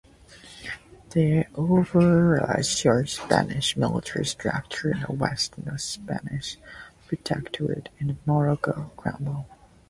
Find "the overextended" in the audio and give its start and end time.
1.11-3.05